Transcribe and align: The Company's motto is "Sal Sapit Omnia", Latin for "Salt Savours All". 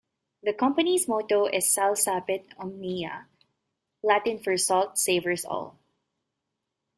The 0.41 0.51
Company's 0.51 1.07
motto 1.07 1.45
is 1.45 1.71
"Sal 1.71 1.93
Sapit 1.93 2.45
Omnia", 2.57 3.27
Latin 4.01 4.39
for 4.39 4.57
"Salt 4.57 4.97
Savours 4.97 5.45
All". 5.45 5.77